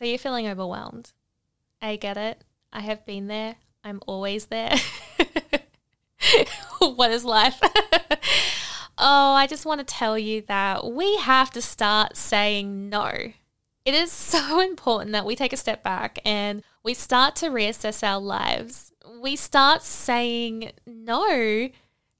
So 0.00 0.06
you're 0.06 0.16
feeling 0.16 0.48
overwhelmed. 0.48 1.12
I 1.82 1.96
get 1.96 2.16
it. 2.16 2.42
I 2.72 2.80
have 2.80 3.04
been 3.04 3.26
there. 3.26 3.56
I'm 3.84 4.00
always 4.06 4.46
there. 4.46 4.74
what 6.78 7.10
is 7.10 7.22
life? 7.22 7.60
oh, 8.96 9.34
I 9.34 9.46
just 9.46 9.66
want 9.66 9.80
to 9.80 9.84
tell 9.84 10.18
you 10.18 10.40
that 10.48 10.90
we 10.90 11.18
have 11.18 11.50
to 11.50 11.60
start 11.60 12.16
saying 12.16 12.88
no. 12.88 13.10
It 13.84 13.92
is 13.92 14.10
so 14.32 14.60
important 14.60 15.12
that 15.12 15.26
we 15.26 15.36
take 15.36 15.52
a 15.52 15.58
step 15.58 15.82
back 15.82 16.18
and 16.24 16.62
we 16.82 16.94
start 16.94 17.36
to 17.36 17.50
reassess 17.50 18.02
our 18.02 18.22
lives. 18.22 18.92
We 19.20 19.36
start 19.36 19.82
saying 19.82 20.72
no 20.86 21.68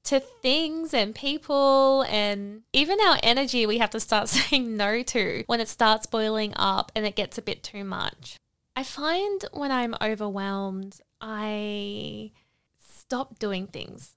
to 0.03 0.19
things 0.19 0.93
and 0.93 1.13
people 1.13 2.03
and 2.09 2.63
even 2.73 2.99
our 3.01 3.17
energy 3.21 3.65
we 3.65 3.77
have 3.77 3.91
to 3.91 3.99
start 3.99 4.27
saying 4.29 4.75
no 4.75 5.03
to 5.03 5.43
when 5.47 5.59
it 5.59 5.67
starts 5.67 6.05
boiling 6.05 6.53
up 6.55 6.91
and 6.95 7.05
it 7.05 7.15
gets 7.15 7.37
a 7.37 7.41
bit 7.41 7.63
too 7.63 7.83
much. 7.83 8.37
I 8.75 8.83
find 8.83 9.43
when 9.53 9.71
I'm 9.71 9.95
overwhelmed, 10.01 11.01
I 11.19 12.31
stop 12.79 13.37
doing 13.37 13.67
things 13.67 14.15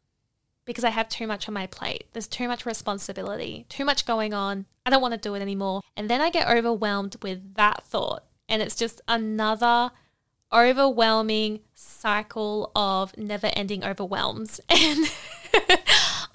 because 0.65 0.85
I 0.85 0.91
have 0.91 1.09
too 1.09 1.27
much 1.27 1.49
on 1.49 1.55
my 1.55 1.67
plate. 1.67 2.07
There's 2.13 2.27
too 2.27 2.49
much 2.49 2.65
responsibility, 2.65 3.67
too 3.69 3.85
much 3.85 4.07
going 4.07 4.33
on. 4.33 4.67
I 4.87 4.91
don't 4.91 5.03
want 5.03 5.13
to 5.13 5.21
do 5.21 5.35
it 5.35 5.43
anymore. 5.43 5.83
And 5.97 6.09
then 6.09 6.21
I 6.21 6.31
get 6.31 6.49
overwhelmed 6.49 7.17
with 7.23 7.55
that 7.55 7.83
thought. 7.83 8.25
And 8.49 8.63
it's 8.63 8.77
just 8.77 9.01
another 9.09 9.91
overwhelming 10.53 11.61
cycle 11.75 12.71
of 12.77 13.17
never 13.17 13.49
ending 13.55 13.85
overwhelms. 13.85 14.61
And 14.71 15.11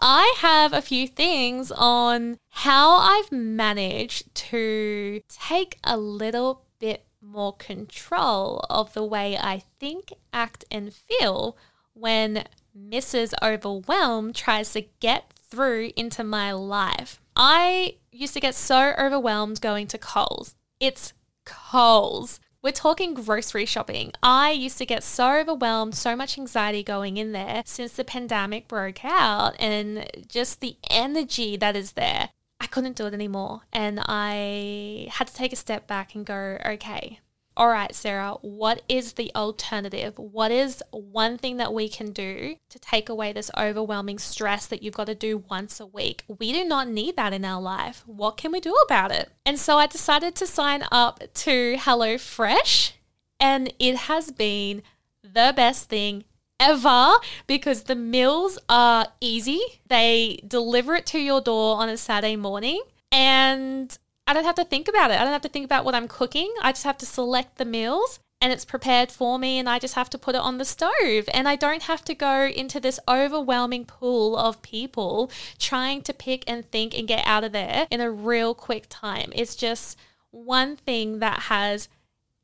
I 0.01 0.33
have 0.37 0.73
a 0.73 0.81
few 0.81 1.07
things 1.07 1.71
on 1.71 2.37
how 2.49 2.97
I've 2.97 3.31
managed 3.31 4.33
to 4.35 5.21
take 5.27 5.77
a 5.83 5.97
little 5.97 6.65
bit 6.79 7.05
more 7.21 7.55
control 7.55 8.65
of 8.69 8.93
the 8.93 9.03
way 9.03 9.37
I 9.37 9.63
think, 9.79 10.13
act, 10.31 10.63
and 10.71 10.93
feel 10.93 11.57
when 11.93 12.45
Mrs. 12.77 13.33
Overwhelm 13.41 14.31
tries 14.31 14.71
to 14.73 14.87
get 14.99 15.33
through 15.49 15.91
into 15.95 16.23
my 16.23 16.53
life. 16.53 17.19
I 17.35 17.97
used 18.11 18.33
to 18.35 18.39
get 18.39 18.55
so 18.55 18.93
overwhelmed 18.97 19.59
going 19.61 19.87
to 19.87 19.97
Coles. 19.97 20.55
It's 20.79 21.13
Coles. 21.45 22.39
We're 22.61 22.71
talking 22.71 23.13
grocery 23.13 23.65
shopping. 23.65 24.11
I 24.21 24.51
used 24.51 24.77
to 24.79 24.85
get 24.85 25.01
so 25.01 25.37
overwhelmed, 25.37 25.95
so 25.95 26.13
much 26.15 26.37
anxiety 26.37 26.83
going 26.83 27.15
in 27.15 27.31
there 27.31 27.63
since 27.65 27.93
the 27.93 28.03
pandemic 28.03 28.67
broke 28.67 29.05
out, 29.05 29.55
and 29.59 30.05
just 30.27 30.59
the 30.59 30.75
energy 30.89 31.55
that 31.55 31.77
is 31.77 31.93
there. 31.93 32.31
I 32.59 32.67
couldn't 32.67 32.97
do 32.97 33.05
it 33.05 33.13
anymore. 33.13 33.61
And 33.71 34.01
I 34.03 35.07
had 35.11 35.27
to 35.27 35.33
take 35.33 35.53
a 35.53 35.55
step 35.55 35.87
back 35.87 36.13
and 36.13 36.25
go, 36.25 36.57
okay, 36.65 37.21
all 37.59 37.67
right, 37.67 37.93
Sarah, 37.93 38.35
what 38.41 38.83
is 38.87 39.13
the 39.13 39.35
alternative? 39.35 40.17
What 40.17 40.49
is 40.49 40.81
one 40.91 41.37
thing 41.37 41.57
that 41.57 41.73
we 41.73 41.89
can 41.89 42.13
do 42.13 42.55
to 42.69 42.79
take 42.79 43.09
away 43.09 43.33
this 43.33 43.51
overwhelming 43.57 44.17
stress 44.17 44.65
that 44.67 44.81
you've 44.81 44.93
got 44.93 45.07
to 45.07 45.13
do 45.13 45.43
once 45.49 45.81
a 45.81 45.85
week? 45.85 46.23
We 46.29 46.53
do 46.53 46.63
not 46.63 46.87
need 46.87 47.17
that 47.17 47.33
in 47.33 47.43
our 47.43 47.61
life. 47.61 48.03
What 48.05 48.37
can 48.37 48.53
we 48.53 48.61
do 48.61 48.73
about 48.85 49.11
it? 49.11 49.33
And 49.45 49.59
so 49.59 49.77
I 49.77 49.87
decided 49.87 50.35
to 50.35 50.47
sign 50.47 50.85
up 50.89 51.21
to 51.33 51.75
HelloFresh, 51.75 52.93
and 53.41 53.73
it 53.77 53.97
has 53.97 54.31
been 54.31 54.81
the 55.21 55.51
best 55.53 55.89
thing 55.89 56.23
ever 56.61 57.15
because 57.45 57.83
the 57.83 57.95
meals 57.95 58.57
are 58.69 59.07
easy. 59.19 59.59
They 59.85 60.39
deliver 60.47 60.95
it 60.95 61.05
to 61.07 61.19
your 61.19 61.41
door 61.41 61.75
on 61.75 61.89
a 61.89 61.97
Saturday 61.97 62.37
morning. 62.37 62.81
And 63.11 63.97
I 64.29 64.33
don't 64.33 64.45
have 64.45 64.53
to 64.57 64.63
think 64.63 64.87
about 64.87 65.09
it. 65.09 65.15
I 65.19 65.23
don't 65.23 65.33
have 65.33 65.41
to 65.41 65.49
think 65.49 65.65
about 65.65 65.83
what 65.83 65.95
I'm 65.95 66.07
cooking. 66.07 66.53
I 66.61 66.71
just 66.71 66.83
have 66.83 66.99
to 66.99 67.05
select 67.07 67.57
the 67.57 67.65
meals 67.65 68.19
and 68.39 68.53
it's 68.53 68.63
prepared 68.63 69.11
for 69.11 69.39
me 69.39 69.57
and 69.57 69.67
I 69.67 69.79
just 69.79 69.95
have 69.95 70.07
to 70.11 70.19
put 70.19 70.35
it 70.35 70.41
on 70.41 70.59
the 70.59 70.65
stove 70.65 71.27
and 71.33 71.47
I 71.47 71.55
don't 71.55 71.81
have 71.81 72.05
to 72.05 72.13
go 72.13 72.43
into 72.43 72.79
this 72.79 72.99
overwhelming 73.07 73.85
pool 73.85 74.37
of 74.37 74.61
people 74.61 75.31
trying 75.57 76.03
to 76.03 76.13
pick 76.13 76.43
and 76.45 76.63
think 76.69 76.95
and 76.95 77.07
get 77.07 77.25
out 77.25 77.43
of 77.43 77.53
there 77.53 77.87
in 77.89 78.01
a 78.01 78.11
real 78.11 78.53
quick 78.53 78.85
time. 78.87 79.31
It's 79.33 79.55
just 79.55 79.97
one 80.29 80.75
thing 80.75 81.17
that 81.17 81.39
has 81.39 81.89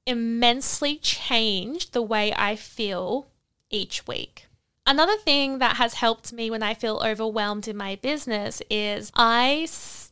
immensely 0.07 0.97
changed 0.97 1.93
the 1.93 2.01
way 2.01 2.33
I 2.35 2.55
feel 2.55 3.27
each 3.69 4.07
week. 4.07 4.47
Another 4.87 5.17
thing 5.17 5.59
that 5.59 5.75
has 5.75 5.93
helped 5.93 6.33
me 6.33 6.49
when 6.49 6.63
I 6.63 6.73
feel 6.73 6.99
overwhelmed 7.05 7.67
in 7.67 7.77
my 7.77 7.95
business 7.95 8.59
is 8.71 9.11
I 9.15 9.67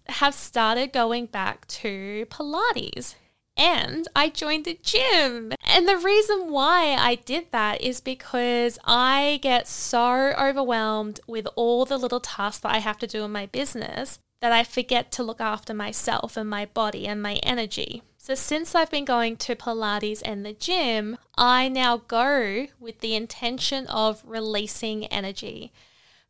have 0.07 0.33
started 0.33 0.91
going 0.91 1.27
back 1.27 1.67
to 1.67 2.25
Pilates 2.29 3.15
and 3.55 4.07
I 4.15 4.29
joined 4.29 4.65
the 4.65 4.79
gym. 4.81 5.53
And 5.63 5.87
the 5.87 5.97
reason 5.97 6.51
why 6.51 6.95
I 6.97 7.15
did 7.15 7.51
that 7.51 7.81
is 7.81 7.99
because 7.99 8.79
I 8.83 9.39
get 9.41 9.67
so 9.67 10.33
overwhelmed 10.37 11.19
with 11.27 11.47
all 11.55 11.85
the 11.85 11.97
little 11.97 12.19
tasks 12.19 12.61
that 12.61 12.73
I 12.73 12.79
have 12.79 12.97
to 12.99 13.07
do 13.07 13.23
in 13.23 13.31
my 13.31 13.45
business 13.45 14.19
that 14.41 14.51
I 14.51 14.63
forget 14.63 15.11
to 15.13 15.23
look 15.23 15.39
after 15.39 15.73
myself 15.73 16.35
and 16.35 16.49
my 16.49 16.65
body 16.65 17.07
and 17.07 17.21
my 17.21 17.35
energy. 17.43 18.03
So, 18.17 18.35
since 18.35 18.73
I've 18.73 18.91
been 18.91 19.05
going 19.05 19.37
to 19.37 19.55
Pilates 19.55 20.21
and 20.23 20.45
the 20.45 20.53
gym, 20.53 21.17
I 21.37 21.69
now 21.69 21.97
go 21.97 22.67
with 22.79 22.99
the 22.99 23.15
intention 23.15 23.85
of 23.87 24.23
releasing 24.25 25.05
energy 25.07 25.71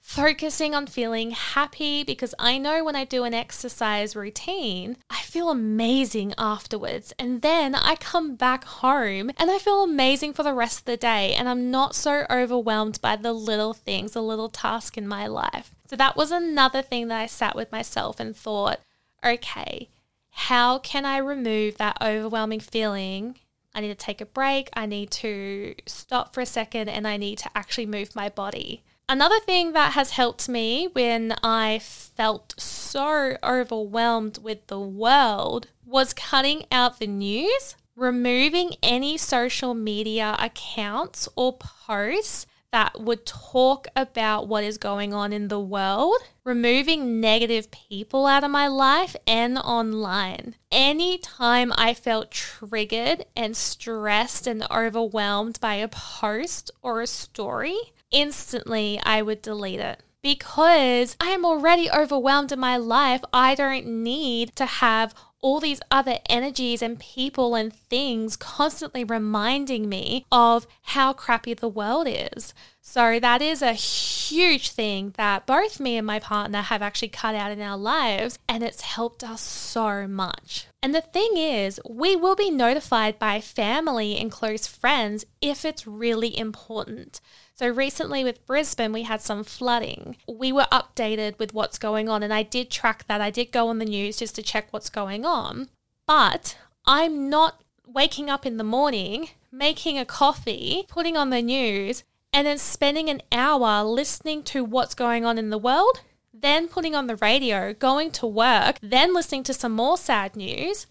focusing 0.04 0.76
on 0.76 0.86
feeling 0.86 1.32
happy 1.32 2.04
because 2.04 2.36
I 2.38 2.58
know 2.58 2.84
when 2.84 2.96
I 2.96 3.06
do 3.06 3.24
an 3.24 3.34
exercise 3.34 4.18
routine, 4.18 4.98
I 5.10 5.22
feel 5.22 5.50
amazing 5.50 6.34
afterwards. 6.38 7.14
And 7.18 7.42
then 7.42 7.74
I 7.74 7.96
come 7.96 8.36
back 8.36 8.66
home 8.66 9.32
and 9.38 9.50
I 9.50 9.58
feel 9.58 9.82
amazing 9.82 10.34
for 10.34 10.44
the 10.44 10.54
rest 10.54 10.80
of 10.80 10.86
the 10.86 10.98
day. 10.98 11.34
And 11.34 11.48
I'm 11.48 11.72
not 11.72 11.96
so 11.96 12.26
overwhelmed 12.30 13.00
by 13.02 13.16
the 13.16 13.34
little 13.34 13.74
things, 13.74 14.12
the 14.12 14.22
little 14.22 14.50
task 14.50 14.98
in 14.98 15.08
my 15.08 15.26
life. 15.26 15.72
So 15.88 15.96
that 15.96 16.18
was 16.18 16.32
another 16.32 16.82
thing 16.82 17.08
that 17.08 17.20
I 17.20 17.26
sat 17.26 17.56
with 17.56 17.72
myself 17.72 18.20
and 18.20 18.36
thought, 18.36 18.82
okay, 19.26 19.88
how 20.32 20.80
can 20.80 21.06
I 21.06 21.18
remove 21.18 21.78
that 21.78 21.98
overwhelming 22.02 22.60
feeling 22.60 23.40
I 23.76 23.82
need 23.82 23.88
to 23.88 23.96
take 23.96 24.22
a 24.22 24.26
break. 24.28 24.70
I 24.74 24.86
need 24.86 25.10
to 25.12 25.74
stop 25.88 26.34
for 26.34 26.42
a 26.42 26.46
second 26.46 26.90
and 26.90 27.08
I 27.08 27.18
need 27.18 27.40
to 27.40 27.50
actually 27.56 27.88
move 27.88 28.16
my 28.16 28.30
body. 28.30 28.84
Another 29.10 29.40
thing 29.40 29.74
that 29.74 29.94
has 29.94 30.12
helped 30.12 30.48
me 30.48 30.88
when 30.94 31.36
I 31.44 31.80
felt 31.80 32.56
so 32.58 33.38
overwhelmed 33.44 34.40
with 34.42 34.66
the 34.68 34.80
world 34.80 35.68
was 35.86 36.14
cutting 36.14 36.66
out 36.72 37.00
the 37.00 37.08
news, 37.08 37.76
removing 37.96 38.72
any 38.82 39.18
social 39.18 39.74
media 39.74 40.36
accounts 40.40 41.28
or 41.36 41.58
posts 41.58 42.46
that 42.72 43.00
would 43.00 43.24
talk 43.24 43.88
about 43.96 44.48
what 44.48 44.64
is 44.64 44.80
going 44.80 45.14
on 45.14 45.32
in 45.32 45.48
the 45.48 45.60
world, 45.60 46.18
removing 46.44 47.22
negative 47.22 47.70
people 47.70 48.26
out 48.26 48.44
of 48.44 48.50
my 48.50 48.68
life 48.68 49.16
and 49.28 49.60
online. 49.60 50.56
Anytime 50.72 51.72
I 51.78 51.94
felt 51.94 52.32
triggered 52.32 53.26
and 53.36 53.56
stressed 53.56 54.48
and 54.48 54.66
overwhelmed 54.72 55.60
by 55.60 55.76
a 55.76 55.88
post 55.88 56.72
or 56.82 57.02
a 57.02 57.08
story, 57.08 57.78
instantly 58.14 59.02
I 59.04 59.22
would 59.22 59.42
delete 59.42 59.82
it 59.82 60.02
because 60.22 61.18
I 61.20 61.32
am 61.32 61.46
already 61.46 61.92
overwhelmed 61.92 62.54
in 62.54 62.60
my 62.60 62.78
life. 62.78 63.22
I 63.34 63.56
don't 63.56 63.86
need 63.86 64.56
to 64.56 64.66
have 64.66 65.14
all 65.42 65.60
these 65.60 65.82
other 65.92 66.20
energies 66.30 66.82
and 66.82 66.98
people 66.98 67.54
and 67.54 67.74
things 67.74 68.38
constantly 68.38 69.04
reminding 69.04 69.90
me 69.90 70.26
of 70.32 70.66
how 70.84 71.12
crappy 71.12 71.54
the 71.54 71.68
world 71.68 72.08
is. 72.10 72.54
So, 72.86 73.18
that 73.18 73.42
is 73.42 73.62
a 73.62 73.72
huge 73.72 74.70
thing 74.70 75.14
that 75.16 75.46
both 75.46 75.80
me 75.80 75.96
and 75.96 76.06
my 76.06 76.20
partner 76.20 76.62
have 76.62 76.82
actually 76.82 77.08
cut 77.08 77.34
out 77.34 77.50
in 77.50 77.62
our 77.62 77.78
lives, 77.78 78.38
and 78.48 78.62
it's 78.62 78.82
helped 78.82 79.24
us 79.24 79.40
so 79.42 80.06
much. 80.06 80.68
And 80.82 80.94
the 80.94 81.00
thing 81.00 81.38
is, 81.38 81.80
we 81.90 82.18
will 82.18 82.36
be 82.36 82.52
notified 82.52 83.18
by 83.18 83.40
family 83.40 84.18
and 84.18 84.30
close 84.30 84.68
friends 84.68 85.26
if 85.42 85.64
it's 85.64 85.88
really 85.88 86.38
important. 86.38 87.22
So 87.56 87.70
recently 87.70 88.26
with 88.26 88.46
Brisbane, 88.46 88.92
we 88.92 89.04
had 89.04 89.22
some 89.22 89.46
flooding. 89.46 90.18
We 90.28 90.52
were 90.52 90.68
updated 90.70 91.40
with 91.40 91.54
what's 91.54 91.78
going 91.78 92.10
on, 92.10 92.22
and 92.22 92.34
I 92.34 92.44
did 92.44 92.70
track 92.70 93.08
that. 93.08 93.22
I 93.22 93.30
did 93.30 93.54
go 93.54 93.70
on 93.70 93.80
the 93.80 93.86
news 93.86 94.18
just 94.18 94.36
to 94.36 94.44
check 94.44 94.68
what's 94.72 94.90
going 94.90 95.26
on. 95.26 95.70
But 96.06 96.58
I'm 96.86 97.30
not 97.30 97.64
waking 97.88 98.30
up 98.30 98.46
in 98.46 98.58
the 98.58 98.64
morning, 98.66 99.30
making 99.54 99.98
a 99.98 100.06
coffee, 100.06 100.84
putting 100.90 101.16
on 101.16 101.30
the 101.30 101.42
news, 101.42 102.04
and 102.34 102.48
then 102.48 102.58
spending 102.58 103.10
an 103.10 103.22
hour 103.32 103.84
listening 103.84 104.44
to 104.44 104.64
what's 104.64 104.96
going 104.96 105.24
on 105.24 105.38
in 105.38 105.52
the 105.52 105.58
world, 105.58 106.02
then 106.34 106.68
putting 106.68 106.96
on 106.96 107.08
the 107.08 107.16
radio, 107.18 107.74
going 107.74 108.10
to 108.12 108.26
work, 108.26 108.78
then 108.82 109.14
listening 109.14 109.44
to 109.44 109.54
some 109.54 109.72
more 109.72 109.98
sad 109.98 110.36
news, 110.36 110.88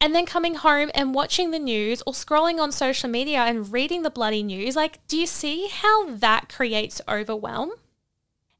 and 0.00 0.14
then 0.14 0.26
coming 0.26 0.56
home 0.56 0.90
and 0.94 1.14
watching 1.14 1.50
the 1.50 1.58
news 1.58 2.02
or 2.06 2.12
scrolling 2.12 2.60
on 2.60 2.70
social 2.70 3.08
media 3.08 3.40
and 3.40 3.72
reading 3.72 4.02
the 4.02 4.10
bloody 4.10 4.42
news. 4.42 4.76
Like, 4.76 5.04
do 5.08 5.16
you 5.16 5.26
see 5.26 5.68
how 5.72 6.10
that 6.10 6.50
creates 6.50 7.00
overwhelm 7.08 7.72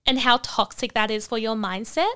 and 0.07 0.21
how 0.21 0.39
toxic 0.39 0.95
that 0.95 1.11
is 1.11 1.27
for 1.27 1.37
your 1.37 1.55
mindset? 1.55 2.15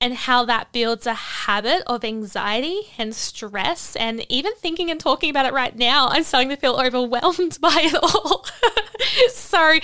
And 0.00 0.14
how 0.14 0.44
that 0.44 0.72
builds 0.72 1.06
a 1.06 1.14
habit 1.14 1.82
of 1.86 2.04
anxiety 2.04 2.82
and 2.98 3.14
stress. 3.14 3.96
And 3.96 4.30
even 4.30 4.52
thinking 4.56 4.90
and 4.90 5.00
talking 5.00 5.30
about 5.30 5.46
it 5.46 5.52
right 5.52 5.76
now, 5.76 6.08
I'm 6.08 6.24
starting 6.24 6.50
to 6.50 6.56
feel 6.56 6.76
overwhelmed 6.84 7.58
by 7.60 7.80
it 7.82 7.94
all. 7.94 8.46
so, 9.30 9.78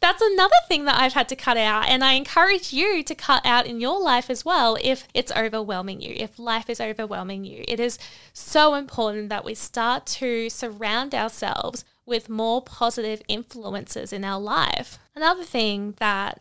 that's 0.00 0.22
another 0.22 0.54
thing 0.68 0.84
that 0.84 1.00
I've 1.00 1.14
had 1.14 1.28
to 1.30 1.36
cut 1.36 1.56
out. 1.56 1.88
And 1.88 2.04
I 2.04 2.12
encourage 2.12 2.72
you 2.72 3.02
to 3.02 3.14
cut 3.14 3.44
out 3.44 3.66
in 3.66 3.80
your 3.80 4.00
life 4.00 4.30
as 4.30 4.44
well 4.44 4.76
if 4.82 5.08
it's 5.14 5.32
overwhelming 5.32 6.00
you, 6.00 6.14
if 6.16 6.38
life 6.38 6.68
is 6.68 6.80
overwhelming 6.80 7.44
you. 7.44 7.64
It 7.66 7.80
is 7.80 7.98
so 8.32 8.74
important 8.74 9.30
that 9.30 9.44
we 9.44 9.54
start 9.54 10.06
to 10.06 10.50
surround 10.50 11.14
ourselves 11.14 11.84
with 12.04 12.28
more 12.28 12.62
positive 12.62 13.22
influences 13.26 14.12
in 14.12 14.24
our 14.24 14.40
life. 14.40 14.98
Another 15.14 15.44
thing 15.44 15.94
that 15.98 16.40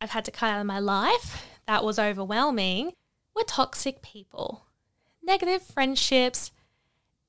I've 0.00 0.10
had 0.10 0.24
to 0.26 0.30
cut 0.30 0.50
out 0.50 0.60
of 0.60 0.66
my 0.66 0.78
life 0.78 1.44
that 1.66 1.84
was 1.84 1.98
overwhelming 1.98 2.92
were 3.34 3.44
toxic 3.44 4.02
people, 4.02 4.66
negative 5.22 5.62
friendships, 5.62 6.52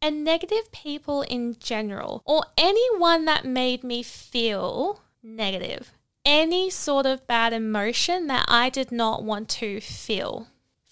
and 0.01 0.24
negative 0.24 0.72
people 0.72 1.24
in 1.24 1.56
general, 1.60 2.22
or 2.25 2.44
anyone 2.57 3.25
that 3.25 3.45
made 3.45 3.84
me 3.84 4.04
feel 4.04 5.01
negative. 5.24 5.92
Any 6.24 6.69
sort 6.69 7.06
of 7.06 7.25
bad 7.25 7.54
emotion 7.54 8.28
that 8.28 8.45
I 8.48 8.69
did 8.69 8.92
not 8.92 9.24
want 9.24 9.50
to 9.50 9.80
feel. 9.81 10.48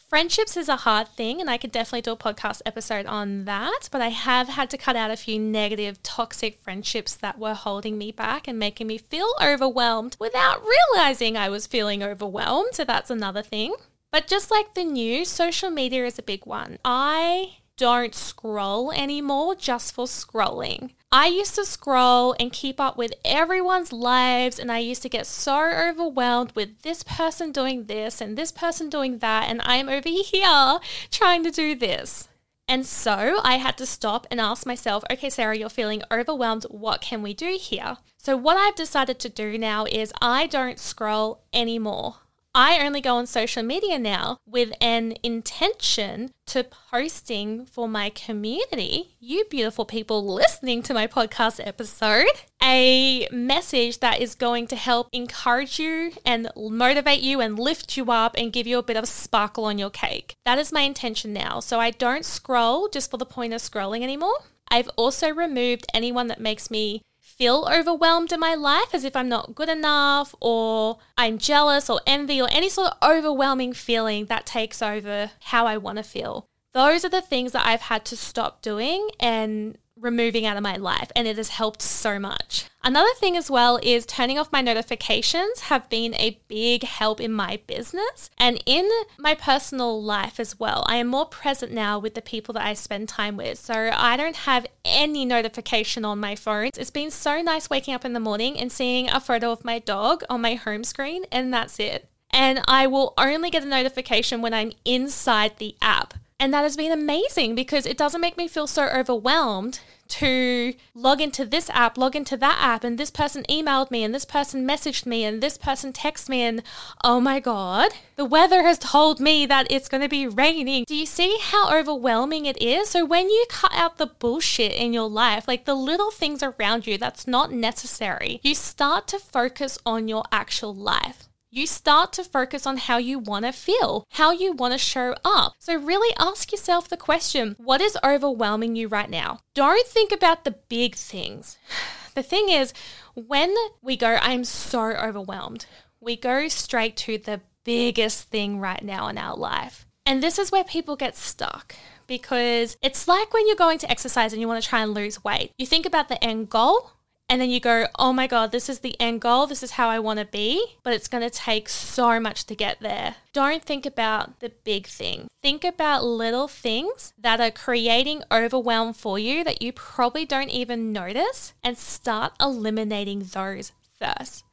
Friendships 0.07 0.55
is 0.55 0.69
a 0.69 0.75
hard 0.75 1.07
thing, 1.07 1.41
and 1.41 1.49
I 1.49 1.57
could 1.57 1.71
definitely 1.71 2.01
do 2.01 2.11
a 2.11 2.17
podcast 2.17 2.61
episode 2.63 3.07
on 3.07 3.45
that. 3.45 3.89
But 3.91 4.01
I 4.01 4.09
have 4.09 4.49
had 4.49 4.69
to 4.69 4.77
cut 4.77 4.95
out 4.95 5.09
a 5.09 5.17
few 5.17 5.39
negative, 5.39 6.01
toxic 6.03 6.61
friendships 6.61 7.15
that 7.15 7.39
were 7.39 7.55
holding 7.55 7.97
me 7.97 8.11
back 8.11 8.47
and 8.47 8.59
making 8.59 8.85
me 8.85 8.99
feel 8.99 9.33
overwhelmed 9.41 10.15
without 10.19 10.61
realizing 10.63 11.35
I 11.35 11.49
was 11.49 11.65
feeling 11.65 12.03
overwhelmed. 12.03 12.75
So 12.75 12.83
that's 12.85 13.09
another 13.09 13.41
thing. 13.41 13.73
But 14.11 14.27
just 14.27 14.51
like 14.51 14.75
the 14.75 14.83
news, 14.83 15.27
social 15.27 15.71
media 15.71 16.05
is 16.05 16.19
a 16.19 16.23
big 16.23 16.45
one. 16.45 16.77
I 16.85 17.57
don't 17.77 18.15
scroll 18.15 18.91
anymore 18.91 19.55
just 19.55 19.93
for 19.93 20.05
scrolling. 20.05 20.91
I 21.11 21.27
used 21.27 21.55
to 21.55 21.65
scroll 21.65 22.35
and 22.39 22.51
keep 22.51 22.79
up 22.79 22.97
with 22.97 23.13
everyone's 23.23 23.93
lives, 23.93 24.59
and 24.59 24.71
I 24.71 24.79
used 24.79 25.01
to 25.03 25.09
get 25.09 25.27
so 25.27 25.71
overwhelmed 25.71 26.51
with 26.55 26.81
this 26.81 27.03
person 27.03 27.51
doing 27.51 27.85
this 27.85 28.21
and 28.21 28.37
this 28.37 28.51
person 28.51 28.89
doing 28.89 29.19
that, 29.19 29.49
and 29.49 29.61
I'm 29.63 29.89
over 29.89 30.09
here 30.09 30.79
trying 31.11 31.43
to 31.43 31.51
do 31.51 31.75
this. 31.75 32.27
And 32.67 32.85
so 32.85 33.39
I 33.43 33.57
had 33.57 33.77
to 33.77 33.85
stop 33.85 34.25
and 34.31 34.41
ask 34.41 34.65
myself, 34.65 35.03
okay, 35.11 35.29
Sarah, 35.29 35.55
you're 35.55 35.69
feeling 35.69 36.01
overwhelmed. 36.11 36.63
What 36.63 37.01
can 37.01 37.21
we 37.21 37.33
do 37.33 37.57
here? 37.59 37.97
So, 38.17 38.35
what 38.35 38.57
I've 38.57 38.75
decided 38.75 39.19
to 39.19 39.29
do 39.29 39.57
now 39.57 39.85
is 39.85 40.11
I 40.19 40.47
don't 40.47 40.79
scroll 40.79 41.43
anymore. 41.53 42.15
I 42.57 42.79
only 42.85 43.01
go 43.01 43.17
on 43.17 43.27
social 43.27 43.63
media 43.63 43.99
now 43.99 44.37
with 44.47 44.71
an 44.79 45.15
intention 45.23 46.31
to 46.45 46.63
posting 46.63 47.65
for 47.65 47.89
my 47.89 48.09
community, 48.09 49.17
you 49.19 49.43
beautiful 49.49 49.83
people 49.83 50.25
listening 50.25 50.81
to 50.83 50.93
my 50.93 51.05
podcast 51.05 51.59
episode, 51.61 52.31
a 52.63 53.27
message 53.29 53.99
that 53.99 54.21
is 54.21 54.35
going 54.35 54.67
to 54.67 54.77
help 54.77 55.09
encourage 55.11 55.79
you 55.79 56.13
and 56.25 56.49
motivate 56.55 57.19
you 57.19 57.41
and 57.41 57.59
lift 57.59 57.97
you 57.97 58.09
up 58.09 58.35
and 58.37 58.53
give 58.53 58.65
you 58.65 58.77
a 58.77 58.83
bit 58.83 58.95
of 58.95 59.09
sparkle 59.09 59.65
on 59.65 59.77
your 59.77 59.89
cake. 59.89 60.33
That 60.45 60.57
is 60.57 60.71
my 60.71 60.83
intention 60.83 61.33
now. 61.33 61.59
So 61.59 61.81
I 61.81 61.91
don't 61.91 62.23
scroll 62.23 62.87
just 62.87 63.11
for 63.11 63.17
the 63.17 63.25
point 63.25 63.51
of 63.51 63.59
scrolling 63.59 64.01
anymore. 64.01 64.45
I've 64.71 64.89
also 64.95 65.29
removed 65.29 65.87
anyone 65.93 66.27
that 66.27 66.39
makes 66.39 66.71
me 66.71 67.01
feel 67.37 67.67
overwhelmed 67.71 68.31
in 68.31 68.39
my 68.39 68.55
life 68.55 68.93
as 68.93 69.03
if 69.03 69.15
I'm 69.15 69.29
not 69.29 69.55
good 69.55 69.69
enough 69.69 70.33
or 70.39 70.99
I'm 71.17 71.37
jealous 71.37 71.89
or 71.89 71.99
envy 72.07 72.41
or 72.41 72.47
any 72.51 72.69
sort 72.69 72.93
of 72.93 72.97
overwhelming 73.09 73.73
feeling 73.73 74.25
that 74.25 74.45
takes 74.45 74.81
over 74.81 75.31
how 75.41 75.67
I 75.67 75.77
want 75.77 75.97
to 75.97 76.03
feel. 76.03 76.47
Those 76.73 77.05
are 77.05 77.09
the 77.09 77.21
things 77.21 77.51
that 77.53 77.65
I've 77.65 77.81
had 77.81 78.05
to 78.05 78.17
stop 78.17 78.61
doing 78.61 79.09
and 79.19 79.77
removing 79.99 80.45
out 80.45 80.57
of 80.57 80.63
my 80.63 80.75
life 80.75 81.11
and 81.15 81.27
it 81.27 81.37
has 81.37 81.49
helped 81.49 81.81
so 81.81 82.19
much. 82.19 82.65
Another 82.83 83.13
thing 83.17 83.35
as 83.35 83.49
well 83.49 83.79
is 83.81 84.05
turning 84.05 84.37
off 84.37 84.51
my 84.51 84.61
notifications 84.61 85.61
have 85.61 85.89
been 85.89 86.13
a 86.15 86.39
big 86.47 86.83
help 86.83 87.19
in 87.19 87.31
my 87.31 87.59
business 87.65 88.29
and 88.37 88.61
in 88.65 88.89
my 89.17 89.33
personal 89.33 90.01
life 90.01 90.39
as 90.39 90.59
well. 90.59 90.83
I 90.87 90.97
am 90.97 91.07
more 91.07 91.25
present 91.25 91.71
now 91.71 91.97
with 91.97 92.13
the 92.13 92.21
people 92.21 92.53
that 92.53 92.65
I 92.65 92.73
spend 92.73 93.09
time 93.09 93.37
with. 93.37 93.57
So 93.57 93.89
I 93.93 94.17
don't 94.17 94.35
have 94.35 94.67
any 94.83 95.25
notification 95.25 96.05
on 96.05 96.19
my 96.19 96.35
phone. 96.35 96.69
It's 96.77 96.91
been 96.91 97.11
so 97.11 97.41
nice 97.41 97.69
waking 97.69 97.93
up 97.93 98.05
in 98.05 98.13
the 98.13 98.19
morning 98.19 98.59
and 98.59 98.71
seeing 98.71 99.09
a 99.09 99.19
photo 99.19 99.51
of 99.51 99.65
my 99.65 99.79
dog 99.79 100.23
on 100.29 100.41
my 100.41 100.55
home 100.55 100.83
screen 100.83 101.25
and 101.31 101.53
that's 101.53 101.79
it. 101.79 102.09
And 102.29 102.61
I 102.67 102.85
will 102.85 103.13
only 103.17 103.49
get 103.49 103.63
a 103.63 103.67
notification 103.67 104.41
when 104.41 104.53
I'm 104.53 104.73
inside 104.83 105.57
the 105.57 105.75
app. 105.81 106.15
And 106.39 106.53
that 106.53 106.63
has 106.63 106.75
been 106.75 106.91
amazing 106.91 107.55
because 107.55 107.85
it 107.85 107.97
doesn't 107.97 108.21
make 108.21 108.37
me 108.37 108.47
feel 108.47 108.67
so 108.67 108.87
overwhelmed 108.87 109.79
to 110.07 110.73
log 110.93 111.21
into 111.21 111.45
this 111.45 111.69
app, 111.71 111.97
log 111.97 112.15
into 112.15 112.37
that 112.37 112.57
app, 112.61 112.83
and 112.83 112.97
this 112.97 113.09
person 113.09 113.43
emailed 113.49 113.89
me, 113.89 114.03
and 114.03 114.13
this 114.13 114.25
person 114.25 114.67
messaged 114.67 115.05
me, 115.05 115.23
and 115.23 115.41
this 115.41 115.57
person 115.57 115.91
texted 115.91 116.29
me, 116.29 116.41
and 116.41 116.61
oh 117.03 117.19
my 117.19 117.39
God, 117.39 117.91
the 118.15 118.25
weather 118.25 118.63
has 118.63 118.77
told 118.77 119.19
me 119.19 119.45
that 119.45 119.67
it's 119.69 119.89
going 119.89 120.01
to 120.01 120.09
be 120.09 120.27
raining. 120.27 120.83
Do 120.87 120.95
you 120.95 121.05
see 121.05 121.37
how 121.41 121.75
overwhelming 121.75 122.45
it 122.45 122.61
is? 122.61 122.89
So, 122.89 123.05
when 123.05 123.29
you 123.29 123.45
cut 123.49 123.73
out 123.73 123.97
the 123.97 124.07
bullshit 124.07 124.73
in 124.73 124.93
your 124.93 125.09
life, 125.09 125.47
like 125.47 125.65
the 125.65 125.73
little 125.75 126.11
things 126.11 126.43
around 126.43 126.85
you 126.85 126.97
that's 126.97 127.27
not 127.27 127.51
necessary, 127.51 128.39
you 128.43 128.53
start 128.55 129.07
to 129.07 129.19
focus 129.19 129.79
on 129.85 130.07
your 130.07 130.23
actual 130.31 130.75
life 130.75 131.27
you 131.55 131.65
start 131.65 132.11
to 132.11 132.23
focus 132.23 132.67
on 132.67 132.75
how 132.77 132.97
you 132.97 133.17
want 133.17 133.45
to 133.45 133.51
feel, 133.53 134.05
how 134.11 134.31
you 134.31 134.51
want 134.51 134.73
to 134.73 134.77
show 134.77 135.15
up. 135.23 135.53
So, 135.57 135.77
really 135.77 136.13
ask 136.19 136.51
yourself 136.51 136.89
the 136.89 136.97
question 136.97 137.55
what 137.57 137.79
is 137.79 137.97
overwhelming 138.03 138.75
you 138.75 138.89
right 138.89 139.09
now? 139.09 139.39
Don't 139.53 139.87
think 139.87 140.11
about 140.11 140.43
the 140.43 140.55
big 140.69 140.95
things. 140.95 141.57
The 142.15 142.23
thing 142.23 142.47
is, 142.47 142.73
when 143.13 143.53
we 143.81 143.97
go, 143.97 144.17
I'm 144.21 144.45
so 144.45 144.79
overwhelmed, 144.83 145.65
we 145.99 146.15
go 146.15 146.47
straight 146.47 146.95
to 146.95 147.17
the 147.17 147.41
biggest 147.65 148.29
thing 148.29 148.61
right 148.61 148.81
now 148.81 149.09
in 149.09 149.17
our 149.17 149.35
life. 149.35 149.85
And 150.05 150.23
this 150.23 150.39
is 150.39 150.49
where 150.49 150.63
people 150.63 150.95
get 150.95 151.17
stuck 151.17 151.75
because 152.07 152.77
it's 152.81 153.09
like 153.09 153.33
when 153.33 153.47
you're 153.47 153.57
going 153.57 153.79
to 153.79 153.91
exercise 153.91 154.31
and 154.31 154.41
you 154.41 154.47
want 154.47 154.63
to 154.63 154.69
try 154.69 154.81
and 154.81 154.93
lose 154.93 155.25
weight. 155.25 155.51
You 155.57 155.65
think 155.65 155.85
about 155.85 156.07
the 156.07 156.23
end 156.23 156.49
goal, 156.49 156.91
and 157.27 157.41
then 157.41 157.49
you 157.49 157.59
go, 157.59 157.87
oh 157.97 158.13
my 158.13 158.27
God, 158.27 158.51
this 158.51 158.69
is 158.69 158.79
the 158.79 158.99
end 158.99 159.21
goal. 159.21 159.47
This 159.47 159.63
is 159.63 159.71
how 159.71 159.89
I 159.89 159.97
want 159.97 160.19
to 160.19 160.25
be, 160.25 160.77
but 160.83 160.93
it's 160.93 161.07
going 161.07 161.23
to 161.23 161.29
take 161.29 161.67
so 161.67 162.19
much 162.19 162.45
to 162.45 162.55
get 162.55 162.79
there. 162.81 163.15
Don't 163.33 163.63
think 163.63 163.85
about 163.85 164.39
the 164.41 164.49
big 164.63 164.85
thing. 164.85 165.27
Think 165.41 165.63
about 165.63 166.03
little 166.03 166.47
things 166.47 167.13
that 167.17 167.41
are 167.41 167.51
creating 167.51 168.21
overwhelm 168.31 168.93
for 168.93 169.17
you 169.17 169.43
that 169.43 169.61
you 169.61 169.73
probably 169.73 170.25
don't 170.25 170.49
even 170.49 170.93
notice 170.93 171.53
and 171.63 171.77
start 171.77 172.33
eliminating 172.39 173.23
those 173.23 173.71
first. 173.99 174.43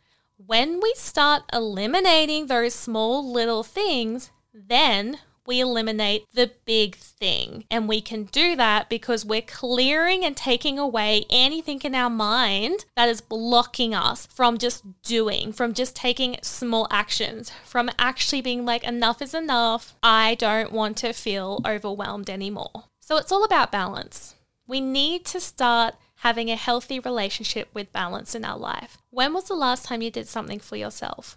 When 0.45 0.81
we 0.83 0.95
start 0.97 1.43
eliminating 1.53 2.47
those 2.47 2.75
small 2.75 3.31
little 3.31 3.63
things, 3.63 4.31
then 4.55 5.19
we 5.47 5.61
eliminate 5.61 6.25
the 6.33 6.53
big 6.65 6.97
thing. 6.97 7.65
And 7.71 7.89
we 7.89 8.01
can 8.01 8.25
do 8.25 8.57
that 8.57 8.89
because 8.89 9.25
we're 9.25 9.43
clearing 9.43 10.25
and 10.25 10.37
taking 10.37 10.79
away 10.79 11.25
anything 11.31 11.81
in 11.83 11.95
our 11.95 12.11
mind 12.11 12.85
that 12.97 13.09
is 13.09 13.21
blocking 13.21 13.95
us 13.95 14.27
from 14.27 14.59
just 14.59 14.85
doing, 15.03 15.53
from 15.53 15.75
just 15.75 15.97
taking 15.97 16.37
small 16.43 16.87
actions, 16.91 17.51
from 17.65 17.91
actually 17.99 18.43
being 18.43 18.65
like, 18.65 18.85
enough 18.85 19.21
is 19.21 19.35
enough. 19.35 19.95
I 20.03 20.37
don't 20.37 20.73
want 20.73 20.97
to 20.99 21.13
feel 21.13 21.61
overwhelmed 21.67 22.31
anymore. 22.31 22.85
So 23.01 23.17
it's 23.17 23.33
all 23.33 23.45
about 23.45 23.73
balance. 23.73 24.37
We 24.67 24.81
need 24.81 25.25
to 25.27 25.41
start 25.41 25.97
having 26.17 26.51
a 26.51 26.57
healthy 26.57 27.01
relationship 27.01 27.69
with 27.75 27.93
balance 27.93 28.35
in 28.35 28.45
our 28.45 28.57
life. 28.57 28.99
When 29.11 29.35
was 29.35 29.45
the 29.45 29.55
last 29.55 29.85
time 29.85 30.03
you 30.03 30.11
did 30.11 30.29
something 30.29 30.61
for 30.61 30.77
yourself? 30.77 31.37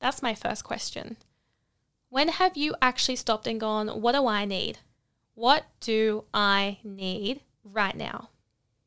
That's 0.00 0.22
my 0.22 0.34
first 0.34 0.64
question. 0.64 1.16
When 2.10 2.28
have 2.28 2.56
you 2.56 2.74
actually 2.82 3.16
stopped 3.16 3.46
and 3.46 3.60
gone, 3.60 3.88
what 3.88 4.12
do 4.12 4.26
I 4.26 4.44
need? 4.44 4.80
What 5.34 5.66
do 5.78 6.24
I 6.34 6.78
need 6.82 7.42
right 7.62 7.96
now? 7.96 8.30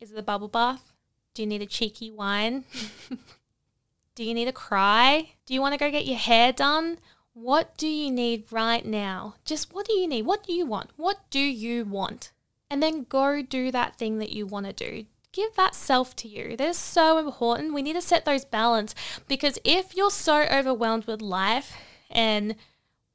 Is 0.02 0.12
it 0.12 0.20
a 0.20 0.22
bubble 0.22 0.50
bath? 0.50 0.92
Do 1.34 1.42
you 1.42 1.48
need 1.48 1.62
a 1.62 1.66
cheeky 1.66 2.12
wine? 2.12 2.66
do 4.16 4.26
you 4.26 4.34
need 4.34 4.50
a 4.50 4.54
cry? 4.54 5.32
Do 5.46 5.54
you 5.54 5.62
want 5.62 5.74
to 5.74 5.80
go 5.80 5.90
get 5.90 6.06
your 6.06 6.18
hair 6.18 6.52
done? 6.52 7.00
What 7.34 7.78
do 7.78 7.88
you 7.88 8.12
need 8.12 8.52
right 8.52 8.86
now? 8.86 9.36
Just 9.46 9.74
what 9.74 9.88
do 9.88 9.94
you 9.94 10.08
need? 10.08 10.26
What 10.26 10.44
do 10.44 10.52
you 10.52 10.66
want? 10.66 10.90
What 10.98 11.22
do 11.30 11.40
you 11.40 11.86
want? 11.86 12.34
And 12.70 12.84
then 12.84 13.06
go 13.08 13.42
do 13.42 13.72
that 13.72 13.96
thing 13.96 14.20
that 14.20 14.34
you 14.34 14.46
want 14.46 14.66
to 14.66 14.74
do. 14.74 15.06
Give 15.32 15.56
that 15.56 15.76
self 15.76 16.14
to 16.18 16.28
you. 16.28 16.58
That 16.58 16.68
is 16.68 16.78
so 16.78 17.18
important. 17.18 17.74
We 17.74 17.82
need 17.82 17.94
to 17.94 18.02
set 18.02 18.26
those 18.26 18.44
balance 18.44 18.94
because 19.30 19.60
if 19.64 19.96
you're 19.96 20.12
so 20.12 20.42
overwhelmed 20.42 21.06
with 21.06 21.22
life 21.22 21.78
and 22.12 22.56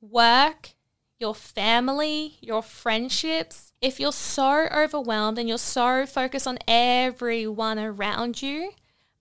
work, 0.00 0.70
your 1.18 1.34
family, 1.34 2.38
your 2.40 2.62
friendships, 2.62 3.72
if 3.80 3.98
you're 4.00 4.12
so 4.12 4.68
overwhelmed 4.72 5.38
and 5.38 5.48
you're 5.48 5.58
so 5.58 6.06
focused 6.06 6.46
on 6.46 6.58
everyone 6.66 7.78
around 7.78 8.42
you 8.42 8.72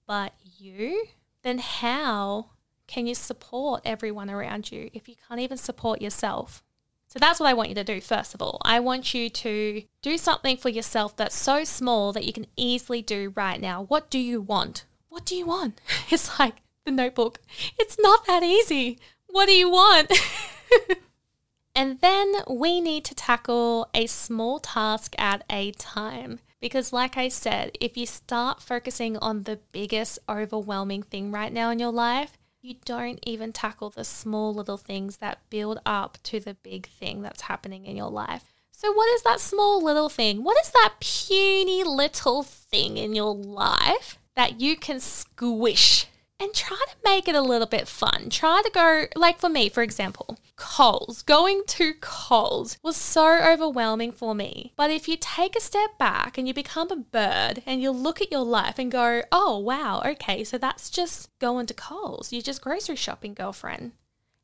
but 0.08 0.34
you, 0.58 1.06
then 1.44 1.60
how 1.60 2.52
can 2.88 3.06
you 3.06 3.14
support 3.14 3.82
everyone 3.84 4.30
around 4.30 4.72
you 4.72 4.90
if 4.94 5.08
you 5.08 5.16
can't 5.28 5.42
even 5.42 5.58
support 5.58 6.02
yourself? 6.02 6.64
So 7.08 7.20
that's 7.20 7.40
what 7.40 7.48
I 7.48 7.54
want 7.54 7.70
you 7.70 7.76
to 7.76 7.84
do, 7.84 8.02
first 8.02 8.34
of 8.34 8.42
all. 8.42 8.60
I 8.64 8.80
want 8.80 9.14
you 9.14 9.30
to 9.30 9.84
do 10.02 10.18
something 10.18 10.58
for 10.58 10.70
yourself 10.70 11.16
that's 11.16 11.36
so 11.36 11.64
small 11.64 12.12
that 12.14 12.26
you 12.26 12.34
can 12.34 12.48
easily 12.56 13.02
do 13.02 13.34
right 13.36 13.62
now. 13.62 13.84
What 13.84 14.10
do 14.10 14.18
you 14.18 14.42
want? 14.42 14.86
What 15.10 15.26
do 15.26 15.36
you 15.36 15.46
want? 15.46 15.80
It's 16.10 16.40
like 16.40 16.56
the 16.86 16.92
notebook. 16.92 17.40
It's 17.78 17.98
not 18.00 18.26
that 18.28 18.44
easy. 18.44 18.98
What 19.28 19.48
do 19.48 19.54
you 19.54 19.70
want? 19.70 20.12
and 21.76 22.00
then 22.00 22.34
we 22.50 22.82
need 22.82 23.06
to 23.06 23.16
tackle 23.16 23.90
a 23.94 24.08
small 24.08 24.60
task 24.60 25.16
at 25.18 25.44
a 25.50 25.72
time. 25.72 26.40
Because, 26.60 26.92
like 26.92 27.18
I 27.18 27.28
said, 27.28 27.78
if 27.80 27.96
you 27.98 28.08
start 28.08 28.64
focusing 28.64 29.16
on 29.18 29.44
the 29.44 29.60
biggest 29.72 30.18
overwhelming 30.28 31.04
thing 31.04 31.32
right 31.32 31.54
now 31.54 31.70
in 31.70 31.78
your 31.78 31.92
life, 31.92 32.38
you 32.62 32.76
don't 32.84 33.20
even 33.28 33.54
tackle 33.54 33.92
the 33.92 34.04
small 34.04 34.54
little 34.54 34.78
things 34.78 35.18
that 35.18 35.50
build 35.52 35.80
up 35.86 36.18
to 36.24 36.40
the 36.40 36.56
big 36.56 36.88
thing 36.88 37.22
that's 37.22 37.42
happening 37.42 37.86
in 37.86 37.96
your 37.96 38.10
life. 38.10 38.46
So, 38.72 38.92
what 38.92 39.14
is 39.14 39.22
that 39.24 39.40
small 39.40 39.84
little 39.84 40.10
thing? 40.10 40.44
What 40.44 40.58
is 40.64 40.72
that 40.72 40.96
puny 41.00 41.84
little 41.84 42.42
thing 42.42 42.98
in 42.98 43.14
your 43.14 43.36
life 43.36 44.18
that 44.36 44.62
you 44.62 44.76
can 44.76 45.00
squish 45.00 46.08
and 46.40 46.54
try 46.54 46.78
to 46.78 46.96
make 47.04 47.28
it 47.28 47.36
a 47.36 47.42
little 47.42 47.68
bit 47.68 47.88
fun. 47.88 48.30
Try 48.30 48.62
to 48.64 48.72
go, 48.72 49.06
like 49.16 49.40
for 49.40 49.50
me, 49.50 49.70
for 49.70 49.82
example, 49.82 50.38
Coles. 50.58 51.22
Going 51.22 51.62
to 51.68 51.94
Coles 52.02 52.78
was 52.84 52.98
so 52.98 53.40
overwhelming 53.40 54.12
for 54.12 54.36
me. 54.36 54.74
But 54.76 54.92
if 54.92 55.08
you 55.08 55.16
take 55.16 55.56
a 55.56 55.62
step 55.62 55.98
back 55.98 56.38
and 56.38 56.48
you 56.48 56.54
become 56.54 56.92
a 56.92 56.98
bird 56.98 57.64
and 57.66 57.82
you 57.82 57.92
look 57.92 58.22
at 58.22 58.32
your 58.32 58.44
life 58.44 58.78
and 58.78 58.92
go, 58.92 59.22
oh, 59.32 59.58
wow, 59.60 60.02
okay, 60.06 60.44
so 60.44 60.58
that's 60.58 60.90
just 60.90 61.30
going 61.40 61.68
to 61.68 61.74
Coles. 61.74 62.34
You're 62.34 62.42
just 62.42 62.62
grocery 62.62 62.96
shopping, 62.96 63.34
girlfriend. 63.34 63.94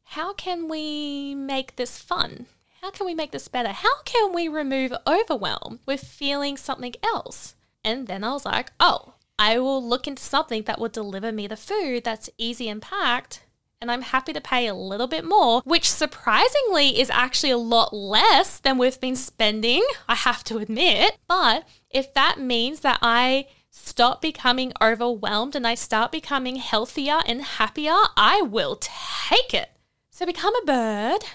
How 0.04 0.34
can 0.34 0.70
we 0.70 1.36
make 1.36 1.76
this 1.76 1.98
fun? 1.98 2.46
How 2.82 2.92
can 2.92 3.06
we 3.06 3.16
make 3.16 3.32
this 3.32 3.48
better? 3.48 3.70
How 3.70 4.02
can 4.04 4.34
we 4.34 4.48
remove 4.48 4.94
overwhelm 5.08 5.80
with 5.86 6.04
feeling 6.04 6.58
something 6.58 6.94
else? 7.04 7.56
And 7.84 8.08
then 8.08 8.24
I 8.24 8.34
was 8.34 8.46
like, 8.46 8.72
oh, 8.80 9.14
I 9.40 9.58
will 9.58 9.84
look 9.84 10.08
into 10.08 10.22
something 10.22 10.64
that 10.64 10.80
will 10.80 10.90
deliver 10.90 11.32
me 11.32 11.48
the 11.48 11.58
food 11.58 12.04
that's 12.04 12.30
easy 12.38 12.70
and 12.70 12.82
packed. 12.82 13.44
And 13.84 13.92
I'm 13.92 14.02
happy 14.02 14.32
to 14.32 14.40
pay 14.40 14.68
a 14.68 14.74
little 14.74 15.08
bit 15.08 15.26
more, 15.26 15.62
which 15.66 15.92
surprisingly 15.92 17.02
is 17.02 17.10
actually 17.10 17.52
a 17.52 17.58
lot 17.58 17.92
less 17.94 18.58
than 18.58 18.78
we've 18.78 18.98
been 18.98 19.18
spending, 19.18 19.86
I 20.08 20.16
have 20.16 20.42
to 20.46 20.60
admit. 20.60 21.18
But 21.28 21.68
if 21.90 22.14
that 22.14 22.40
means 22.40 22.80
that 22.80 23.00
I 23.02 23.48
stop 23.72 24.22
becoming 24.22 24.72
overwhelmed 24.82 25.54
and 25.54 25.68
I 25.68 25.76
start 25.76 26.14
becoming 26.14 26.56
healthier 26.56 27.20
and 27.26 27.42
happier, 27.42 27.98
I 28.16 28.42
will 28.42 28.80
take 28.80 29.54
it. 29.54 29.72
So 30.12 30.26
become 30.26 30.56
a 30.56 30.66
bird 30.66 31.26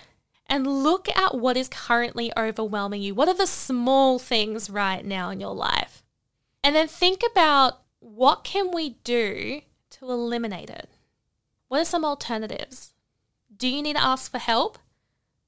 and 0.46 0.82
look 0.82 1.14
at 1.14 1.34
what 1.34 1.58
is 1.58 1.68
currently 1.68 2.32
overwhelming 2.34 3.02
you. 3.02 3.14
What 3.14 3.28
are 3.28 3.36
the 3.36 3.46
small 3.46 4.18
things 4.18 4.70
right 4.70 5.04
now 5.04 5.28
in 5.28 5.38
your 5.38 5.54
life? 5.54 6.02
And 6.64 6.74
then 6.74 6.88
think 6.88 7.20
about 7.30 7.82
what 7.98 8.42
can 8.42 8.70
we 8.72 8.96
do 9.04 9.60
to 9.90 10.10
eliminate 10.10 10.70
it? 10.70 10.88
What 11.68 11.80
are 11.80 11.84
some 11.84 12.04
alternatives? 12.04 12.94
Do 13.54 13.68
you 13.68 13.82
need 13.82 13.96
to 13.96 14.02
ask 14.02 14.30
for 14.30 14.38
help? 14.38 14.78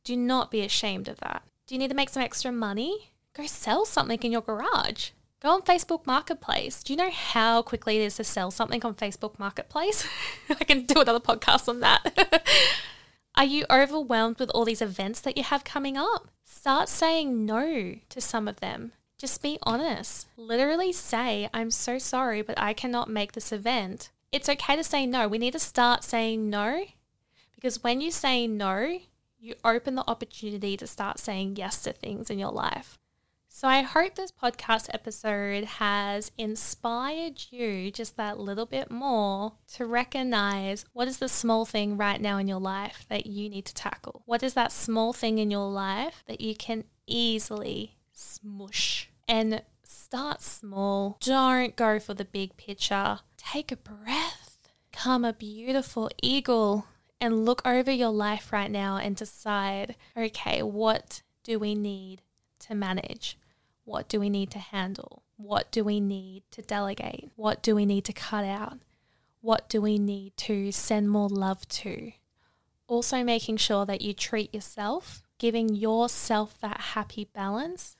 Do 0.05 0.17
not 0.17 0.51
be 0.51 0.61
ashamed 0.61 1.09
of 1.09 1.19
that. 1.21 1.43
Do 1.67 1.75
you 1.75 1.79
need 1.79 1.89
to 1.89 1.97
make 1.97 2.11
some 2.11 2.23
extra 2.23 2.53
money? 2.53 3.13
Go 3.33 3.47
sell 3.47 3.87
something 3.87 4.19
in 4.23 4.33
your 4.33 4.43
garage. 4.43 5.11
Go 5.41 5.51
on 5.51 5.63
Facebook 5.63 6.07
Marketplace. 6.07 6.83
Do 6.83 6.93
you 6.93 6.99
know 6.99 7.11
how 7.11 7.63
quickly 7.63 7.97
it 7.97 8.05
is 8.05 8.17
to 8.17 8.25
sell 8.25 8.51
something 8.51 8.85
on 8.85 8.95
Facebook 8.95 9.39
Marketplace? 9.39 10.07
I 10.51 10.65
can 10.65 10.85
do 10.85 11.01
another 11.01 11.21
podcast 11.21 11.69
on 11.69 11.81
that. 11.81 12.43
Are 13.35 13.45
you 13.45 13.65
overwhelmed 13.71 14.39
with 14.39 14.51
all 14.51 14.67
these 14.67 14.83
events 14.83 15.21
that 15.21 15.39
you 15.39 15.45
have 15.45 15.65
coming 15.65 15.97
up? 15.97 16.29
Start 16.45 16.91
saying 16.91 17.47
no 17.47 17.95
to 18.11 18.21
some 18.21 18.47
of 18.47 18.61
them. 18.61 18.93
Just 19.17 19.43
be 19.43 19.59
honest. 19.63 20.27
Literally 20.37 20.93
say, 20.93 21.49
I'm 21.55 21.71
so 21.71 21.99
sorry, 21.99 22.43
but 22.43 22.59
I 22.59 22.75
cannot 22.75 23.09
make 23.09 23.33
this 23.33 23.53
event. 23.53 24.11
It's 24.33 24.49
okay 24.49 24.77
to 24.77 24.85
say 24.85 25.07
no. 25.07 25.27
We 25.27 25.39
need 25.39 25.55
to 25.55 25.59
start 25.59 26.05
saying 26.05 26.49
no 26.49 26.85
because 27.55 27.83
when 27.83 28.01
you 28.01 28.13
say 28.13 28.47
no, 28.47 29.01
you 29.39 29.55
open 29.65 29.97
the 29.97 30.09
opportunity 30.09 30.77
to 30.77 30.87
start 30.87 31.19
saying 31.19 31.57
yes 31.57 31.83
to 31.83 31.93
things 31.93 32.31
in 32.31 32.39
your 32.39 32.53
life. 32.53 32.97
So 33.49 33.67
I 33.67 33.83
hope 33.83 34.15
this 34.15 34.31
podcast 34.31 34.89
episode 34.95 35.65
has 35.65 36.31
inspired 36.39 37.47
you 37.51 37.91
just 37.91 38.17
that 38.17 38.39
little 38.39 38.67
bit 38.67 38.89
more 38.89 39.55
to 39.75 39.85
recognize 39.85 40.85
what 40.93 41.09
is 41.09 41.19
the 41.19 41.29
small 41.29 41.65
thing 41.65 41.97
right 41.97 42.21
now 42.21 42.39
in 42.39 42.47
your 42.47 42.61
life 42.61 43.07
that 43.09 43.27
you 43.27 43.49
need 43.49 43.65
to 43.65 43.75
tackle. 43.75 44.23
What 44.27 44.45
is 44.45 44.55
that 44.55 44.71
small 44.71 45.13
thing 45.13 45.39
in 45.39 45.51
your 45.51 45.69
life 45.69 46.23
that 46.29 46.41
you 46.41 46.55
can 46.55 46.85
easily 47.09 47.97
smush 48.13 49.11
and 49.27 49.63
start 49.83 50.43
small. 50.43 51.17
Don't 51.21 51.77
go 51.77 51.99
for 51.99 52.15
the 52.15 52.25
big 52.25 52.57
picture. 52.57 53.21
Take 53.43 53.73
a 53.73 53.77
breath. 53.77 54.59
Come 54.93 55.25
a 55.25 55.33
beautiful 55.33 56.11
eagle 56.23 56.87
and 57.21 57.45
look 57.45 57.63
over 57.67 57.91
your 57.91 58.11
life 58.11 58.53
right 58.53 58.71
now 58.71 58.97
and 58.97 59.17
decide 59.17 59.97
okay, 60.17 60.63
what 60.63 61.23
do 61.43 61.59
we 61.59 61.75
need 61.75 62.21
to 62.61 62.75
manage? 62.75 63.39
What 63.85 64.09
do 64.09 64.21
we 64.21 64.29
need 64.29 64.51
to 64.51 64.59
handle? 64.59 65.23
What 65.37 65.73
do 65.73 65.83
we 65.83 66.01
need 66.01 66.43
to 66.51 66.63
delegate? 66.63 67.31
What 67.35 67.63
do 67.63 67.75
we 67.75 67.87
need 67.87 68.05
to 68.05 68.13
cut 68.13 68.45
out? 68.45 68.79
What 69.41 69.71
do 69.71 69.81
we 69.81 69.99
need 69.99 70.37
to 70.39 70.71
send 70.71 71.11
more 71.11 71.31
love 71.31 71.67
to? 71.69 72.13
Also, 72.87 73.25
making 73.25 73.57
sure 73.57 73.87
that 73.87 74.03
you 74.03 74.13
treat 74.13 74.55
yourself, 74.55 75.23
giving 75.39 75.75
yourself 75.75 76.59
that 76.61 76.81
happy 76.81 77.25
balance 77.33 77.97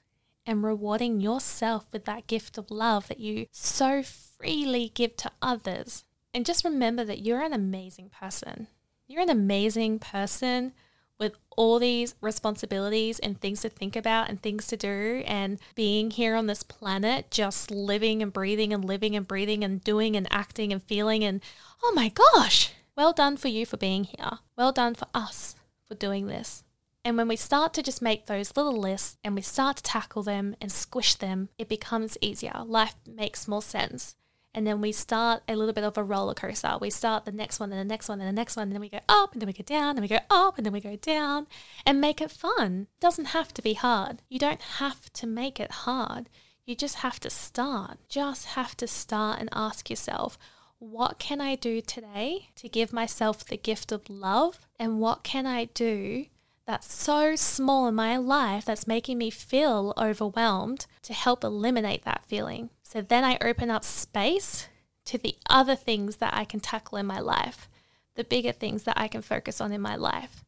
and 0.51 0.65
rewarding 0.65 1.21
yourself 1.21 1.87
with 1.93 2.07
that 2.07 2.27
gift 2.27 2.59
of 2.59 2.73
love 2.73 3.07
that 3.07 3.21
you 3.21 3.47
so 3.53 4.03
freely 4.03 4.91
give 4.93 5.17
to 5.17 5.31
others. 5.41 6.05
And 6.35 6.45
just 6.45 6.65
remember 6.65 7.05
that 7.05 7.25
you're 7.25 7.41
an 7.41 7.53
amazing 7.53 8.11
person. 8.11 8.67
You're 9.07 9.23
an 9.23 9.31
amazing 9.31 10.01
person 10.01 10.73
with 11.21 11.37
all 11.57 11.79
these 11.79 12.17
responsibilities 12.21 13.21
and 13.21 13.41
things 13.41 13.61
to 13.61 13.69
think 13.69 13.95
about 13.95 14.29
and 14.29 14.43
things 14.43 14.67
to 14.67 14.77
do, 14.77 15.23
and 15.25 15.61
being 15.77 16.11
here 16.11 16.35
on 16.35 16.47
this 16.47 16.65
planet, 16.65 17.31
just 17.31 17.71
living 17.71 18.21
and 18.21 18.33
breathing 18.33 18.73
and 18.73 18.85
living 18.85 19.15
and 19.15 19.29
breathing 19.29 19.63
and 19.63 19.85
doing 19.85 20.17
and 20.17 20.27
acting 20.33 20.73
and 20.73 20.83
feeling. 20.83 21.23
And 21.23 21.43
oh 21.85 21.93
my 21.95 22.09
gosh, 22.09 22.73
well 22.97 23.13
done 23.13 23.37
for 23.37 23.49
you 23.49 23.65
for 23.67 23.77
being 23.77 24.03
here. 24.03 24.39
Well 24.57 24.73
done 24.73 24.97
for 24.97 25.07
us 25.15 25.55
for 25.87 25.95
doing 25.95 26.27
this. 26.27 26.65
And 27.05 27.17
when 27.17 27.29
we 27.29 27.37
start 27.37 27.73
to 27.75 27.83
just 27.83 28.03
make 28.03 28.27
those 28.27 28.57
little 28.57 28.77
lists 28.77 29.17
and 29.25 29.35
we 29.35 29.41
start 29.41 29.79
to 29.79 29.83
tackle 29.83 30.23
them 30.23 30.55
and 30.61 30.71
squish 30.71 31.15
them, 31.15 31.49
it 31.57 31.69
becomes 31.69 32.19
easier. 32.21 32.63
Life 32.67 32.95
makes 33.07 33.49
more 33.49 33.63
sense. 33.63 34.17
And 34.53 34.67
then 34.67 34.81
we 34.81 34.93
start 34.93 35.43
a 35.49 35.55
little 35.55 35.73
bit 35.73 35.85
of 35.85 35.97
a 35.97 36.05
roller 36.05 36.35
coaster. 36.35 36.77
We 36.81 36.91
start 36.91 37.25
the 37.25 37.33
next 37.33 37.61
one 37.61 37.73
and 37.73 37.81
the 37.81 37.85
next 37.85 38.09
one 38.09 38.21
and 38.21 38.29
the 38.29 38.33
next 38.33 38.57
one, 38.57 38.65
and 38.65 38.73
then 38.73 38.81
we 38.81 38.89
go 38.89 39.01
up 39.09 39.33
and 39.33 39.41
then 39.41 39.47
we 39.47 39.53
go 39.53 39.63
down 39.63 39.91
and 39.91 40.01
we 40.01 40.09
go 40.09 40.19
up 40.29 40.57
and 40.57 40.67
then 40.67 40.73
we 40.73 40.81
go 40.81 40.97
down 40.97 41.47
and 41.87 42.01
make 42.01 42.21
it 42.21 42.33
fun. 42.33 42.89
It 42.97 43.01
doesn't 43.01 43.27
have 43.27 43.55
to 43.55 43.63
be 43.63 43.75
hard. 43.75 44.23
You 44.29 44.39
don't 44.41 44.61
have 44.61 45.11
to 45.15 45.27
make 45.27 45.61
it 45.61 45.71
hard. 45.71 46.29
You 46.67 46.75
just 46.75 46.97
have 46.97 47.21
to 47.21 47.31
start. 47.31 47.99
Just 48.09 48.47
have 48.49 48.77
to 48.79 48.87
start 48.87 49.41
and 49.41 49.49
ask 49.53 49.89
yourself, 49.89 50.37
what 50.81 51.19
can 51.19 51.41
I 51.41 51.55
do 51.55 51.81
today 51.81 52.51
to 52.57 52.69
give 52.69 52.93
myself 52.93 53.45
the 53.45 53.57
gift 53.57 53.93
of 53.93 54.11
love? 54.11 54.67
And 54.79 54.99
what 54.99 55.23
can 55.23 55.47
I 55.47 55.67
do 55.67 56.27
that's 56.71 56.95
so 56.95 57.35
small 57.35 57.89
in 57.89 57.95
my 57.97 58.17
life 58.17 58.65
that's 58.65 58.87
making 58.87 59.19
me 59.19 59.29
feel 59.29 59.93
overwhelmed 59.99 60.87
to 61.03 61.13
help 61.13 61.43
eliminate 61.43 62.05
that 62.05 62.25
feeling. 62.25 62.71
So 62.85 63.01
then 63.01 63.25
I 63.25 63.39
open 63.41 63.71
up 63.71 63.83
space 63.83 64.69
to 65.07 65.19
the 65.19 65.35
other 65.49 65.75
things 65.75 66.19
that 66.19 66.33
I 66.33 66.45
can 66.45 66.61
tackle 66.61 66.99
in 66.99 67.07
my 67.07 67.19
life, 67.19 67.69
the 68.15 68.23
bigger 68.23 68.53
things 68.53 68.85
that 68.85 68.97
I 68.97 69.09
can 69.09 69.21
focus 69.21 69.61
on 69.61 69.73
in 69.73 69.81
my 69.81 69.97
life. 69.97 70.45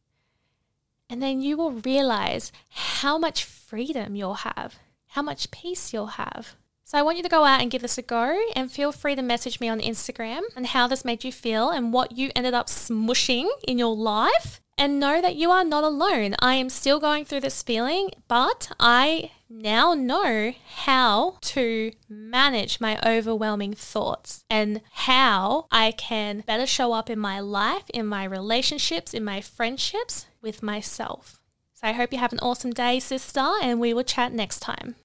And 1.09 1.21
then 1.21 1.41
you 1.41 1.57
will 1.57 1.73
realize 1.73 2.53
how 2.69 3.17
much 3.17 3.43
freedom 3.43 4.15
you'll 4.15 4.45
have, 4.45 4.75
how 5.07 5.23
much 5.23 5.51
peace 5.51 5.91
you'll 5.91 6.15
have. 6.15 6.55
So 6.85 6.97
I 6.97 7.01
want 7.01 7.17
you 7.17 7.23
to 7.23 7.29
go 7.29 7.43
out 7.43 7.59
and 7.59 7.69
give 7.69 7.81
this 7.81 7.97
a 7.97 8.01
go 8.01 8.41
and 8.55 8.71
feel 8.71 8.93
free 8.93 9.15
to 9.15 9.21
message 9.21 9.59
me 9.59 9.67
on 9.67 9.81
Instagram 9.81 10.43
and 10.55 10.67
how 10.67 10.87
this 10.87 11.03
made 11.03 11.25
you 11.25 11.33
feel 11.33 11.69
and 11.69 11.91
what 11.91 12.13
you 12.13 12.31
ended 12.33 12.53
up 12.53 12.67
smushing 12.67 13.49
in 13.67 13.77
your 13.77 13.93
life 13.93 14.61
and 14.77 14.99
know 14.99 15.21
that 15.21 15.35
you 15.35 15.51
are 15.51 15.63
not 15.63 15.83
alone. 15.83 16.35
I 16.39 16.55
am 16.55 16.69
still 16.69 16.99
going 16.99 17.25
through 17.25 17.41
this 17.41 17.61
feeling, 17.61 18.09
but 18.27 18.71
I 18.79 19.31
now 19.49 19.93
know 19.93 20.53
how 20.77 21.37
to 21.41 21.91
manage 22.09 22.81
my 22.81 22.99
overwhelming 23.05 23.73
thoughts 23.73 24.43
and 24.49 24.81
how 24.91 25.67
I 25.71 25.91
can 25.91 26.43
better 26.47 26.65
show 26.65 26.93
up 26.93 27.09
in 27.09 27.19
my 27.19 27.39
life, 27.39 27.83
in 27.93 28.07
my 28.07 28.23
relationships, 28.23 29.13
in 29.13 29.23
my 29.23 29.41
friendships 29.41 30.25
with 30.41 30.63
myself. 30.63 31.39
So 31.73 31.87
I 31.87 31.91
hope 31.91 32.11
you 32.11 32.19
have 32.19 32.33
an 32.33 32.39
awesome 32.39 32.71
day, 32.71 32.99
sister, 32.99 33.51
and 33.61 33.79
we 33.79 33.93
will 33.93 34.03
chat 34.03 34.33
next 34.33 34.59
time. 34.59 34.95